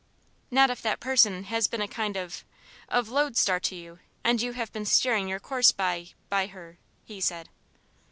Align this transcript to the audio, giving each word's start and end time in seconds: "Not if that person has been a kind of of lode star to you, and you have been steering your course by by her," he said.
"Not 0.49 0.71
if 0.71 0.81
that 0.81 0.99
person 0.99 1.43
has 1.43 1.67
been 1.67 1.79
a 1.79 1.87
kind 1.87 2.17
of 2.17 2.43
of 2.89 3.07
lode 3.09 3.37
star 3.37 3.59
to 3.59 3.75
you, 3.75 3.99
and 4.23 4.41
you 4.41 4.53
have 4.53 4.71
been 4.73 4.83
steering 4.83 5.27
your 5.27 5.39
course 5.39 5.71
by 5.71 6.07
by 6.27 6.47
her," 6.47 6.79
he 7.05 7.21
said. 7.21 7.49